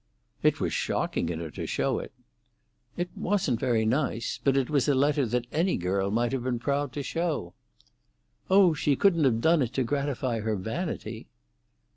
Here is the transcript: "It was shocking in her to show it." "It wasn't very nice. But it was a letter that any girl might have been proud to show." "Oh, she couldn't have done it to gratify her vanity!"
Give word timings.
"It 0.41 0.59
was 0.59 0.73
shocking 0.73 1.29
in 1.29 1.37
her 1.39 1.51
to 1.51 1.67
show 1.67 1.99
it." 1.99 2.11
"It 2.97 3.11
wasn't 3.15 3.59
very 3.59 3.85
nice. 3.85 4.39
But 4.43 4.57
it 4.57 4.67
was 4.67 4.87
a 4.87 4.95
letter 4.95 5.27
that 5.27 5.45
any 5.51 5.77
girl 5.77 6.09
might 6.09 6.31
have 6.31 6.41
been 6.43 6.57
proud 6.57 6.91
to 6.93 7.03
show." 7.03 7.53
"Oh, 8.49 8.73
she 8.73 8.95
couldn't 8.95 9.25
have 9.25 9.41
done 9.41 9.61
it 9.61 9.73
to 9.73 9.83
gratify 9.83 10.39
her 10.39 10.55
vanity!" 10.55 11.27